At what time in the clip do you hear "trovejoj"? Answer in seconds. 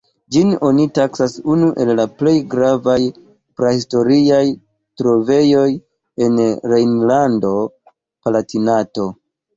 5.03-5.69